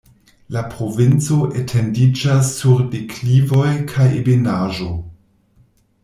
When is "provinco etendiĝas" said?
0.75-2.49